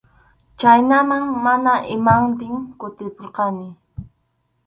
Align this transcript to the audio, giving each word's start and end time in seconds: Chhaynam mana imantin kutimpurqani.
Chhaynam 0.59 1.11
mana 1.43 1.73
imantin 1.95 2.55
kutimpurqani. 2.79 3.67